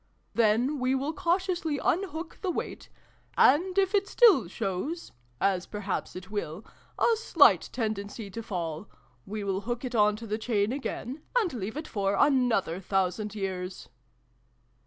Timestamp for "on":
9.93-10.15